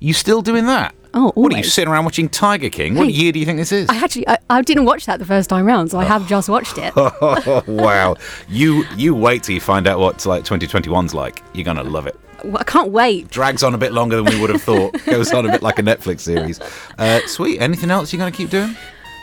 You 0.00 0.12
still 0.14 0.42
doing 0.42 0.66
that? 0.66 0.94
Oh, 1.12 1.32
What 1.34 1.52
are 1.52 1.56
you 1.58 1.64
sitting 1.64 1.90
around 1.92 2.04
watching 2.04 2.28
Tiger 2.28 2.70
King? 2.70 2.94
What 2.94 3.12
year 3.12 3.32
do 3.32 3.40
you 3.40 3.44
think 3.44 3.58
this 3.58 3.72
is? 3.72 3.88
I 3.88 3.96
actually 3.96 4.28
I, 4.28 4.38
I 4.48 4.62
didn't 4.62 4.84
watch 4.84 5.06
that 5.06 5.18
the 5.18 5.24
first 5.26 5.50
time 5.50 5.66
round, 5.66 5.90
so 5.90 5.98
I 5.98 6.04
have 6.04 6.28
just 6.28 6.48
watched 6.48 6.78
it. 6.78 6.92
oh 6.96 7.64
wow! 7.66 8.14
You 8.48 8.84
you 8.96 9.14
wait 9.16 9.42
till 9.42 9.54
you 9.56 9.60
find 9.60 9.88
out 9.88 9.98
what 9.98 10.24
like 10.24 10.44
2021's 10.44 11.12
like. 11.12 11.42
You're 11.52 11.64
gonna 11.64 11.82
love 11.82 12.06
it. 12.06 12.18
I 12.58 12.64
can't 12.64 12.90
wait. 12.90 13.28
Drags 13.30 13.62
on 13.62 13.74
a 13.74 13.78
bit 13.78 13.92
longer 13.92 14.16
than 14.16 14.24
we 14.26 14.40
would 14.40 14.50
have 14.50 14.62
thought. 14.62 14.94
Goes 15.06 15.32
on 15.32 15.46
a 15.46 15.50
bit 15.52 15.62
like 15.62 15.78
a 15.78 15.82
Netflix 15.82 16.20
series. 16.20 16.60
Uh, 16.98 17.20
sweet. 17.26 17.60
Anything 17.60 17.90
else 17.90 18.12
you're 18.12 18.18
going 18.18 18.32
to 18.32 18.36
keep 18.36 18.50
doing? 18.50 18.76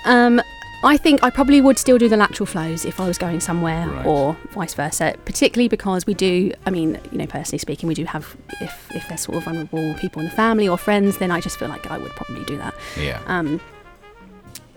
Um, 0.06 0.42
I 0.84 0.96
think 0.98 1.24
I 1.24 1.30
probably 1.32 1.60
would 1.60 1.78
still 1.80 1.98
do 1.98 2.08
the 2.08 2.18
lateral 2.18 2.46
flows 2.46 2.86
if 2.86 3.00
I 3.00 3.08
was 3.08 3.18
going 3.18 3.40
somewhere, 3.40 3.88
Right. 3.90 4.06
or 4.06 4.38
vice 4.52 4.74
versa. 4.76 5.16
Particularly 5.26 5.68
because 5.68 6.06
we 6.06 6.14
do. 6.14 6.52
I 6.66 6.70
mean, 6.70 7.00
you 7.12 7.18
know, 7.18 7.26
personally 7.28 7.58
speaking, 7.58 7.88
we 7.88 7.96
do 7.96 8.06
have 8.06 8.38
if 8.62 8.90
if 8.94 9.08
there's 9.08 9.22
sort 9.22 9.38
of 9.38 9.44
vulnerable 9.46 9.96
people 9.96 10.22
in 10.22 10.28
the 10.30 10.36
family 10.36 10.68
or 10.70 10.78
friends, 10.78 11.18
then 11.18 11.32
I 11.32 11.42
just 11.42 11.58
feel 11.58 11.68
like 11.70 11.90
I 11.90 11.98
would 11.98 12.12
probably 12.12 12.46
do 12.46 12.58
that. 12.58 12.76
Yeah. 13.00 13.20
Um, 13.26 13.60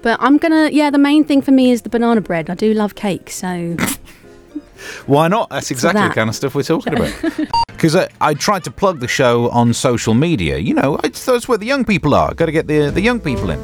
but 0.02 0.16
I'm 0.22 0.38
gonna. 0.38 0.70
Yeah, 0.72 0.88
the 0.88 0.98
main 0.98 1.22
thing 1.24 1.42
for 1.42 1.50
me 1.50 1.70
is 1.70 1.82
the 1.82 1.90
banana 1.90 2.22
bread. 2.22 2.48
I 2.48 2.54
do 2.54 2.72
love 2.72 2.94
cake, 2.94 3.28
so 3.30 3.76
Why 5.06 5.28
not? 5.28 5.50
That's 5.50 5.70
exactly 5.70 6.00
the 6.08 6.14
kind 6.14 6.30
of 6.30 6.34
stuff 6.34 6.54
we're 6.54 6.62
talking 6.62 6.94
about. 6.96 7.12
Because 7.80 7.96
I, 7.96 8.10
I 8.20 8.34
tried 8.34 8.62
to 8.64 8.70
plug 8.70 9.00
the 9.00 9.08
show 9.08 9.48
on 9.48 9.72
social 9.72 10.12
media. 10.12 10.58
You 10.58 10.74
know, 10.74 10.98
that's 10.98 11.48
where 11.48 11.56
the 11.56 11.64
young 11.64 11.82
people 11.82 12.14
are. 12.14 12.34
Got 12.34 12.44
to 12.44 12.52
get 12.52 12.66
the 12.66 12.90
the 12.90 13.00
young 13.00 13.18
people 13.18 13.48
in. 13.48 13.58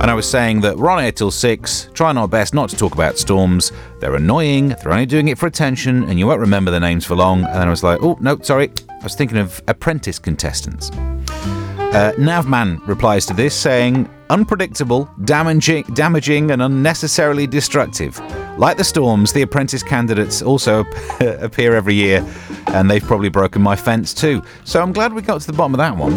And 0.00 0.08
I 0.08 0.14
was 0.14 0.30
saying 0.30 0.60
that 0.60 0.76
we're 0.76 0.90
on 0.90 1.02
air 1.02 1.10
till 1.10 1.32
six, 1.32 1.88
trying 1.92 2.16
our 2.18 2.28
best 2.28 2.54
not 2.54 2.70
to 2.70 2.76
talk 2.76 2.94
about 2.94 3.18
storms. 3.18 3.72
They're 3.98 4.14
annoying, 4.14 4.68
they're 4.68 4.92
only 4.92 5.06
doing 5.06 5.26
it 5.26 5.38
for 5.38 5.48
attention, 5.48 6.04
and 6.04 6.20
you 6.20 6.26
won't 6.28 6.38
remember 6.38 6.70
their 6.70 6.78
names 6.78 7.04
for 7.04 7.16
long. 7.16 7.42
And 7.42 7.54
then 7.56 7.66
I 7.66 7.70
was 7.70 7.82
like, 7.82 8.00
oh, 8.00 8.16
no, 8.20 8.38
sorry. 8.42 8.70
I 8.88 9.02
was 9.02 9.16
thinking 9.16 9.38
of 9.38 9.60
apprentice 9.66 10.20
contestants. 10.20 10.90
Uh, 10.90 12.12
Navman 12.18 12.86
replies 12.86 13.26
to 13.26 13.34
this 13.34 13.56
saying, 13.56 14.08
unpredictable, 14.30 15.10
damaging, 15.24 15.82
damaging, 15.94 16.52
and 16.52 16.62
unnecessarily 16.62 17.48
destructive. 17.48 18.20
Like 18.56 18.78
the 18.78 18.84
storms, 18.84 19.32
the 19.32 19.42
apprentice 19.42 19.82
candidates 19.82 20.40
also 20.40 20.80
appear 21.20 21.74
every 21.74 21.94
year, 21.94 22.26
and 22.68 22.90
they've 22.90 23.02
probably 23.02 23.28
broken 23.28 23.60
my 23.60 23.76
fence 23.76 24.14
too. 24.14 24.42
So 24.64 24.82
I'm 24.82 24.92
glad 24.92 25.12
we 25.12 25.22
got 25.22 25.42
to 25.42 25.46
the 25.46 25.52
bottom 25.52 25.74
of 25.74 25.78
that 25.78 25.96
one. 25.96 26.14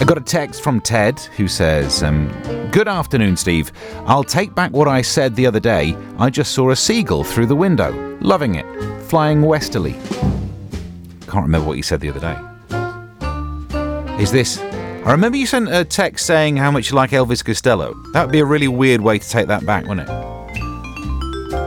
I 0.00 0.04
got 0.04 0.18
a 0.18 0.22
text 0.22 0.62
from 0.62 0.80
Ted 0.80 1.18
who 1.36 1.48
says, 1.48 2.02
um, 2.02 2.28
Good 2.70 2.88
afternoon, 2.88 3.36
Steve. 3.36 3.72
I'll 4.06 4.24
take 4.24 4.54
back 4.54 4.72
what 4.72 4.88
I 4.88 5.02
said 5.02 5.36
the 5.36 5.46
other 5.46 5.60
day. 5.60 5.96
I 6.18 6.30
just 6.30 6.52
saw 6.52 6.70
a 6.70 6.76
seagull 6.76 7.24
through 7.24 7.46
the 7.46 7.56
window. 7.56 8.18
Loving 8.20 8.54
it. 8.54 8.66
Flying 9.02 9.42
westerly. 9.42 9.92
Can't 11.22 11.44
remember 11.44 11.66
what 11.66 11.76
you 11.76 11.82
said 11.82 12.00
the 12.00 12.08
other 12.08 12.20
day. 12.20 12.36
Is 14.22 14.30
this. 14.30 14.58
I 14.58 15.10
remember 15.10 15.36
you 15.36 15.46
sent 15.46 15.68
a 15.72 15.84
text 15.84 16.24
saying 16.24 16.56
how 16.56 16.70
much 16.70 16.90
you 16.90 16.96
like 16.96 17.10
Elvis 17.10 17.44
Costello. 17.44 17.94
That 18.12 18.22
would 18.22 18.32
be 18.32 18.40
a 18.40 18.44
really 18.44 18.68
weird 18.68 19.00
way 19.00 19.18
to 19.18 19.28
take 19.28 19.48
that 19.48 19.66
back, 19.66 19.86
wouldn't 19.86 20.08
it? 20.08 20.31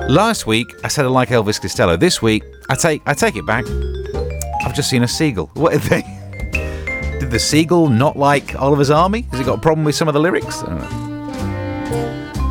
Last 0.09 0.45
week 0.45 0.75
I 0.83 0.87
said 0.87 1.05
I 1.05 1.07
like 1.07 1.29
Elvis 1.29 1.59
Costello. 1.59 1.97
This 1.97 2.21
week 2.21 2.43
I 2.69 2.75
take 2.75 3.01
I 3.07 3.15
take 3.15 3.35
it 3.35 3.45
back. 3.45 3.65
I've 4.63 4.75
just 4.75 4.87
seen 4.87 5.01
a 5.01 5.07
seagull. 5.07 5.49
What 5.55 5.73
did 5.73 5.81
they? 5.81 6.01
Did 7.19 7.31
the 7.31 7.39
seagull 7.39 7.89
not 7.89 8.15
like 8.15 8.55
Oliver's 8.55 8.91
Army? 8.91 9.21
Has 9.31 9.39
he 9.39 9.45
got 9.45 9.57
a 9.57 9.61
problem 9.61 9.83
with 9.83 9.95
some 9.95 10.07
of 10.07 10.13
the 10.13 10.19
lyrics? 10.19 10.61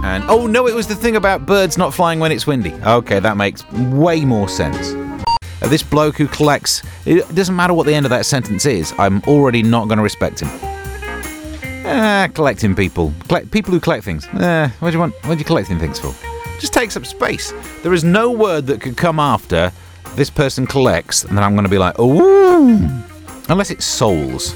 And 0.02 0.24
oh 0.28 0.48
no, 0.48 0.66
it 0.66 0.74
was 0.74 0.88
the 0.88 0.96
thing 0.96 1.14
about 1.14 1.46
birds 1.46 1.78
not 1.78 1.94
flying 1.94 2.18
when 2.18 2.32
it's 2.32 2.44
windy. 2.44 2.72
Okay, 2.72 3.20
that 3.20 3.36
makes 3.36 3.70
way 3.72 4.24
more 4.24 4.48
sense. 4.48 4.92
Uh, 5.62 5.68
this 5.68 5.82
bloke 5.82 6.16
who 6.16 6.26
collects, 6.26 6.82
it 7.06 7.32
doesn't 7.36 7.54
matter 7.54 7.72
what 7.72 7.86
the 7.86 7.94
end 7.94 8.04
of 8.04 8.10
that 8.10 8.26
sentence 8.26 8.66
is. 8.66 8.92
I'm 8.98 9.22
already 9.28 9.62
not 9.62 9.86
going 9.86 9.98
to 9.98 10.02
respect 10.02 10.40
him. 10.40 10.48
Ah, 11.86 12.28
collecting 12.34 12.74
people, 12.74 13.12
people 13.52 13.72
who 13.72 13.78
collect 13.78 14.04
things. 14.04 14.26
Eh, 14.26 14.68
what 14.80 14.90
do 14.90 14.96
you 14.96 15.00
want? 15.00 15.14
What 15.22 15.36
are 15.36 15.38
you 15.38 15.44
collecting 15.44 15.78
things 15.78 16.00
for? 16.00 16.12
Just 16.64 16.72
takes 16.72 16.96
up 16.96 17.04
space. 17.04 17.52
There 17.82 17.92
is 17.92 18.04
no 18.04 18.30
word 18.30 18.68
that 18.68 18.80
could 18.80 18.96
come 18.96 19.20
after 19.20 19.70
this 20.14 20.30
person 20.30 20.66
collects, 20.66 21.22
and 21.22 21.36
then 21.36 21.44
I'm 21.44 21.52
going 21.52 21.64
to 21.64 21.70
be 21.70 21.76
like, 21.76 21.98
ooh, 21.98 22.88
unless 23.50 23.70
it's 23.70 23.84
souls. 23.84 24.54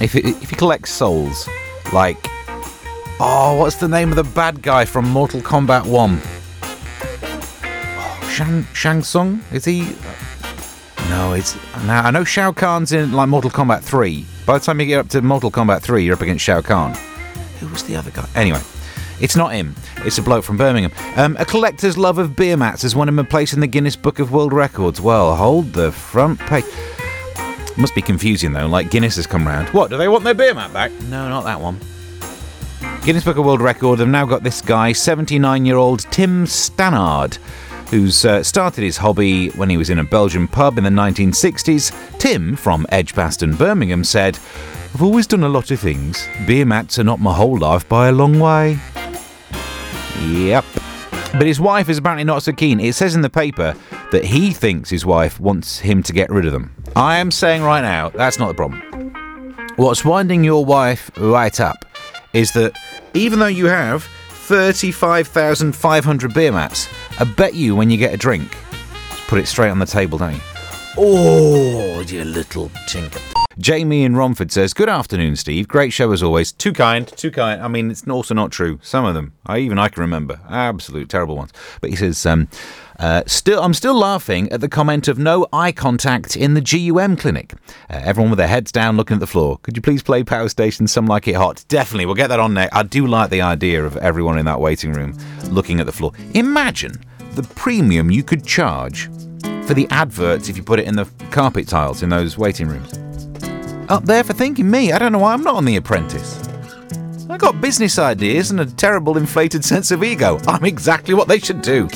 If 0.00 0.16
it, 0.16 0.24
if 0.24 0.50
he 0.50 0.56
collects 0.56 0.90
souls, 0.90 1.48
like, 1.92 2.16
oh, 3.20 3.56
what's 3.60 3.76
the 3.76 3.86
name 3.86 4.10
of 4.10 4.16
the 4.16 4.24
bad 4.24 4.62
guy 4.62 4.84
from 4.84 5.08
Mortal 5.08 5.40
Kombat 5.40 5.86
One? 5.86 6.20
Oh, 6.64 8.28
Shang 8.28 8.64
Shang 8.74 9.04
Tsung? 9.04 9.44
Is 9.52 9.64
he? 9.64 9.94
No, 11.08 11.34
it's 11.34 11.54
now 11.84 12.02
I 12.02 12.10
know 12.10 12.24
Shao 12.24 12.50
Kahn's 12.50 12.90
in 12.90 13.12
like 13.12 13.28
Mortal 13.28 13.48
Kombat 13.48 13.84
3. 13.84 14.26
By 14.44 14.58
the 14.58 14.64
time 14.64 14.80
you 14.80 14.86
get 14.86 14.98
up 14.98 15.08
to 15.10 15.22
Mortal 15.22 15.52
Kombat 15.52 15.82
3, 15.82 16.02
you're 16.02 16.16
up 16.16 16.20
against 16.20 16.44
Shao 16.44 16.62
Kahn. 16.62 16.98
Who 17.60 17.68
was 17.68 17.84
the 17.84 17.94
other 17.94 18.10
guy? 18.10 18.28
Anyway, 18.34 18.60
it's 19.20 19.36
not 19.36 19.52
him. 19.52 19.74
It's 19.98 20.18
a 20.18 20.22
bloke 20.22 20.44
from 20.44 20.56
Birmingham. 20.56 20.92
Um, 21.16 21.36
a 21.38 21.44
collector's 21.44 21.96
love 21.96 22.18
of 22.18 22.34
beer 22.36 22.56
mats 22.56 22.82
has 22.82 22.96
won 22.96 23.08
him 23.08 23.18
a 23.18 23.24
place 23.24 23.52
in 23.52 23.60
the 23.60 23.66
Guinness 23.66 23.96
Book 23.96 24.18
of 24.18 24.32
World 24.32 24.52
Records. 24.52 25.00
Well, 25.00 25.36
hold 25.36 25.72
the 25.72 25.92
front 25.92 26.38
page. 26.40 26.64
Must 27.76 27.94
be 27.94 28.02
confusing 28.02 28.52
though. 28.52 28.66
Like 28.66 28.90
Guinness 28.90 29.16
has 29.16 29.26
come 29.26 29.46
round. 29.46 29.68
What? 29.70 29.90
Do 29.90 29.96
they 29.96 30.08
want 30.08 30.24
their 30.24 30.34
beer 30.34 30.54
mat 30.54 30.72
back? 30.72 30.92
No, 31.02 31.28
not 31.28 31.44
that 31.44 31.60
one. 31.60 31.78
Guinness 33.04 33.24
Book 33.24 33.36
of 33.36 33.44
World 33.44 33.60
Record 33.60 33.98
have 33.98 34.08
now 34.08 34.24
got 34.24 34.42
this 34.42 34.60
guy, 34.60 34.92
79-year-old 34.92 36.00
Tim 36.12 36.46
Stannard, 36.46 37.36
who's 37.90 38.24
uh, 38.24 38.42
started 38.42 38.82
his 38.84 38.96
hobby 38.96 39.48
when 39.50 39.68
he 39.70 39.76
was 39.76 39.90
in 39.90 39.98
a 39.98 40.04
Belgian 40.04 40.46
pub 40.46 40.78
in 40.78 40.84
the 40.84 40.90
1960s. 40.90 42.18
Tim, 42.18 42.54
from 42.54 42.86
Edgbaston, 42.90 43.56
Birmingham, 43.56 44.04
said, 44.04 44.38
I've 44.94 45.02
always 45.02 45.26
done 45.26 45.42
a 45.42 45.48
lot 45.48 45.70
of 45.70 45.80
things. 45.80 46.28
Beer 46.46 46.64
mats 46.64 46.98
are 46.98 47.04
not 47.04 47.18
my 47.18 47.34
whole 47.34 47.58
life 47.58 47.88
by 47.88 48.08
a 48.08 48.12
long 48.12 48.38
way. 48.38 48.78
Yep. 50.22 50.64
But 51.32 51.46
his 51.46 51.60
wife 51.60 51.88
is 51.88 51.98
apparently 51.98 52.24
not 52.24 52.42
so 52.42 52.52
keen. 52.52 52.78
It 52.78 52.94
says 52.94 53.14
in 53.14 53.22
the 53.22 53.30
paper 53.30 53.74
that 54.10 54.24
he 54.24 54.52
thinks 54.52 54.90
his 54.90 55.06
wife 55.06 55.40
wants 55.40 55.78
him 55.78 56.02
to 56.02 56.12
get 56.12 56.30
rid 56.30 56.44
of 56.44 56.52
them. 56.52 56.74
I 56.94 57.18
am 57.18 57.30
saying 57.30 57.62
right 57.62 57.80
now, 57.80 58.10
that's 58.10 58.38
not 58.38 58.48
the 58.48 58.54
problem. 58.54 58.82
What's 59.76 60.04
winding 60.04 60.44
your 60.44 60.64
wife 60.64 61.10
right 61.16 61.58
up 61.58 61.86
is 62.34 62.52
that 62.52 62.78
even 63.14 63.38
though 63.38 63.46
you 63.46 63.66
have 63.66 64.04
35,500 64.28 66.34
beer 66.34 66.52
mats, 66.52 66.88
I 67.18 67.24
bet 67.24 67.54
you 67.54 67.74
when 67.74 67.90
you 67.90 67.96
get 67.96 68.12
a 68.12 68.18
drink, 68.18 68.54
put 69.28 69.38
it 69.38 69.46
straight 69.46 69.70
on 69.70 69.78
the 69.78 69.86
table, 69.86 70.18
don't 70.18 70.34
you? 70.34 70.40
Oh, 70.98 72.04
you 72.06 72.24
little 72.24 72.70
tinker. 72.86 73.20
Jamie 73.58 74.04
in 74.04 74.16
Romford 74.16 74.50
says, 74.50 74.72
Good 74.74 74.88
afternoon, 74.88 75.36
Steve. 75.36 75.68
Great 75.68 75.92
show 75.92 76.12
as 76.12 76.22
always. 76.22 76.52
Too 76.52 76.72
kind, 76.72 77.06
too 77.06 77.30
kind. 77.30 77.62
I 77.62 77.68
mean, 77.68 77.90
it's 77.90 78.06
also 78.06 78.34
not 78.34 78.50
true. 78.50 78.78
Some 78.82 79.04
of 79.04 79.14
them, 79.14 79.34
I 79.46 79.58
even 79.58 79.78
I 79.78 79.88
can 79.88 80.00
remember. 80.00 80.40
Absolute 80.48 81.08
terrible 81.08 81.36
ones. 81.36 81.52
But 81.80 81.90
he 81.90 81.96
says, 81.96 82.24
um, 82.26 82.48
uh, 82.98 83.22
still, 83.26 83.62
I'm 83.62 83.74
still 83.74 83.94
laughing 83.94 84.50
at 84.52 84.60
the 84.60 84.68
comment 84.68 85.08
of 85.08 85.18
no 85.18 85.46
eye 85.52 85.72
contact 85.72 86.36
in 86.36 86.54
the 86.54 86.60
GUM 86.60 87.16
clinic. 87.16 87.52
Uh, 87.90 88.00
everyone 88.04 88.30
with 88.30 88.38
their 88.38 88.48
heads 88.48 88.72
down 88.72 88.96
looking 88.96 89.14
at 89.14 89.20
the 89.20 89.26
floor. 89.26 89.58
Could 89.62 89.76
you 89.76 89.82
please 89.82 90.02
play 90.02 90.22
Power 90.22 90.48
Station 90.48 90.86
Some 90.86 91.06
Like 91.06 91.26
It 91.28 91.34
Hot? 91.34 91.64
Definitely, 91.68 92.06
we'll 92.06 92.14
get 92.14 92.28
that 92.28 92.40
on 92.40 92.54
there. 92.54 92.68
I 92.72 92.82
do 92.82 93.06
like 93.06 93.30
the 93.30 93.42
idea 93.42 93.84
of 93.84 93.96
everyone 93.98 94.38
in 94.38 94.46
that 94.46 94.60
waiting 94.60 94.92
room 94.92 95.16
looking 95.50 95.80
at 95.80 95.86
the 95.86 95.92
floor. 95.92 96.12
Imagine 96.34 96.92
the 97.32 97.42
premium 97.42 98.10
you 98.10 98.22
could 98.22 98.46
charge 98.46 99.10
for 99.66 99.74
the 99.74 99.86
adverts 99.90 100.48
if 100.48 100.56
you 100.56 100.62
put 100.62 100.78
it 100.78 100.86
in 100.86 100.96
the 100.96 101.08
carpet 101.30 101.66
tiles 101.66 102.02
in 102.02 102.08
those 102.08 102.36
waiting 102.36 102.68
rooms. 102.68 103.11
Up 103.92 104.06
there 104.06 104.24
for 104.24 104.32
thinking 104.32 104.70
me. 104.70 104.90
I 104.90 104.98
don't 104.98 105.12
know 105.12 105.18
why 105.18 105.34
I'm 105.34 105.42
not 105.42 105.54
on 105.54 105.66
The 105.66 105.76
Apprentice. 105.76 106.42
I 107.28 107.36
got 107.36 107.60
business 107.60 107.98
ideas 107.98 108.50
and 108.50 108.58
a 108.58 108.64
terrible 108.64 109.18
inflated 109.18 109.66
sense 109.66 109.90
of 109.90 110.02
ego. 110.02 110.40
I'm 110.48 110.64
exactly 110.64 111.12
what 111.12 111.28
they 111.28 111.38
should 111.38 111.60
do. 111.60 111.88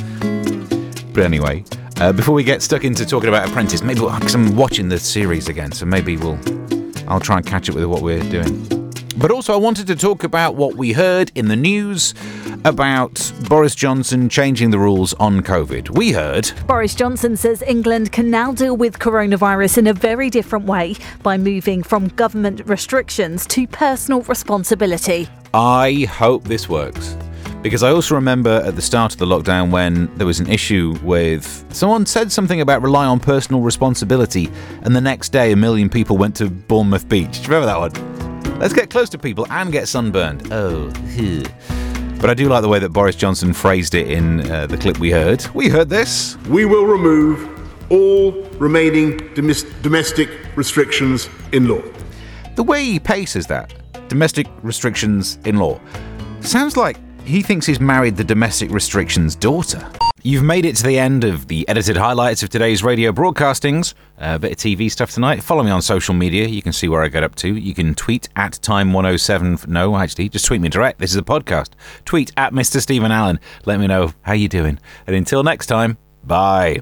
But 1.14 1.24
anyway, 1.24 1.64
uh, 1.98 2.12
before 2.12 2.34
we 2.34 2.44
get 2.44 2.60
stuck 2.60 2.84
into 2.84 3.06
talking 3.06 3.30
about 3.30 3.48
Apprentice, 3.48 3.80
maybe 3.80 4.00
we'll, 4.00 4.10
cause 4.10 4.34
I'm 4.34 4.54
watching 4.54 4.90
the 4.90 4.98
series 4.98 5.48
again, 5.48 5.72
so 5.72 5.86
maybe 5.86 6.18
we'll, 6.18 6.38
I'll 7.08 7.18
try 7.18 7.38
and 7.38 7.46
catch 7.46 7.70
up 7.70 7.76
with 7.76 7.86
what 7.86 8.02
we're 8.02 8.22
doing. 8.24 8.85
But 9.18 9.30
also, 9.30 9.54
I 9.54 9.56
wanted 9.56 9.86
to 9.86 9.96
talk 9.96 10.24
about 10.24 10.56
what 10.56 10.74
we 10.74 10.92
heard 10.92 11.32
in 11.34 11.48
the 11.48 11.56
news 11.56 12.14
about 12.66 13.32
Boris 13.48 13.74
Johnson 13.74 14.28
changing 14.28 14.70
the 14.70 14.78
rules 14.78 15.14
on 15.14 15.40
COVID. 15.40 15.90
We 15.96 16.12
heard 16.12 16.52
Boris 16.66 16.94
Johnson 16.94 17.36
says 17.36 17.62
England 17.62 18.12
can 18.12 18.30
now 18.30 18.52
deal 18.52 18.76
with 18.76 18.98
coronavirus 18.98 19.78
in 19.78 19.86
a 19.86 19.94
very 19.94 20.28
different 20.28 20.66
way 20.66 20.96
by 21.22 21.38
moving 21.38 21.82
from 21.82 22.08
government 22.08 22.60
restrictions 22.66 23.46
to 23.46 23.66
personal 23.66 24.20
responsibility. 24.22 25.28
I 25.54 26.06
hope 26.10 26.44
this 26.44 26.68
works. 26.68 27.16
Because 27.62 27.82
I 27.82 27.90
also 27.90 28.14
remember 28.14 28.62
at 28.64 28.76
the 28.76 28.82
start 28.82 29.12
of 29.12 29.18
the 29.18 29.26
lockdown 29.26 29.70
when 29.70 30.14
there 30.16 30.26
was 30.26 30.40
an 30.40 30.48
issue 30.48 30.94
with 31.02 31.64
someone 31.72 32.04
said 32.04 32.30
something 32.30 32.60
about 32.60 32.82
rely 32.82 33.06
on 33.06 33.18
personal 33.18 33.62
responsibility, 33.62 34.50
and 34.82 34.94
the 34.94 35.00
next 35.00 35.30
day 35.30 35.52
a 35.52 35.56
million 35.56 35.88
people 35.88 36.18
went 36.18 36.36
to 36.36 36.50
Bournemouth 36.50 37.08
Beach. 37.08 37.32
Do 37.32 37.42
you 37.42 37.48
remember 37.48 37.66
that 37.66 37.78
one? 37.78 38.25
Let's 38.58 38.72
get 38.72 38.88
close 38.88 39.10
to 39.10 39.18
people 39.18 39.46
and 39.50 39.70
get 39.70 39.86
sunburned. 39.86 40.48
Oh, 40.50 40.90
but 42.20 42.30
I 42.30 42.34
do 42.34 42.48
like 42.48 42.62
the 42.62 42.68
way 42.68 42.78
that 42.78 42.88
Boris 42.88 43.14
Johnson 43.14 43.52
phrased 43.52 43.94
it 43.94 44.10
in 44.10 44.50
uh, 44.50 44.66
the 44.66 44.78
clip 44.78 44.98
we 44.98 45.10
heard. 45.10 45.46
We 45.54 45.68
heard 45.68 45.90
this. 45.90 46.38
We 46.48 46.64
will 46.64 46.86
remove 46.86 47.50
all 47.90 48.32
remaining 48.58 49.18
domestic 49.34 50.30
restrictions 50.56 51.28
in 51.52 51.68
law. 51.68 51.82
The 52.54 52.62
way 52.62 52.84
he 52.84 52.98
paces 52.98 53.46
that, 53.48 53.74
domestic 54.08 54.46
restrictions 54.62 55.38
in 55.44 55.58
law, 55.58 55.78
sounds 56.40 56.78
like 56.78 56.96
he 57.24 57.42
thinks 57.42 57.66
he's 57.66 57.80
married 57.80 58.16
the 58.16 58.24
domestic 58.24 58.70
restrictions 58.70 59.36
daughter. 59.36 59.86
You've 60.26 60.42
made 60.42 60.64
it 60.64 60.74
to 60.74 60.82
the 60.82 60.98
end 60.98 61.22
of 61.22 61.46
the 61.46 61.68
edited 61.68 61.96
highlights 61.96 62.42
of 62.42 62.48
today's 62.48 62.82
radio 62.82 63.12
broadcastings. 63.12 63.94
A 64.18 64.40
bit 64.40 64.50
of 64.50 64.58
TV 64.58 64.90
stuff 64.90 65.12
tonight. 65.12 65.40
Follow 65.40 65.62
me 65.62 65.70
on 65.70 65.80
social 65.80 66.14
media. 66.14 66.48
You 66.48 66.62
can 66.62 66.72
see 66.72 66.88
where 66.88 67.00
I 67.00 67.06
get 67.06 67.22
up 67.22 67.36
to. 67.36 67.54
You 67.54 67.72
can 67.74 67.94
tweet 67.94 68.28
at 68.34 68.54
time107. 68.54 69.68
No, 69.68 69.96
actually, 69.96 70.28
just 70.28 70.44
tweet 70.44 70.60
me 70.60 70.68
direct. 70.68 70.98
This 70.98 71.12
is 71.12 71.16
a 71.16 71.22
podcast. 71.22 71.74
Tweet 72.04 72.32
at 72.36 72.52
Mr. 72.52 72.80
Stephen 72.80 73.12
Allen. 73.12 73.38
Let 73.66 73.78
me 73.78 73.86
know 73.86 74.14
how 74.22 74.32
you're 74.32 74.48
doing. 74.48 74.80
And 75.06 75.14
until 75.14 75.44
next 75.44 75.66
time, 75.66 75.96
bye. 76.24 76.80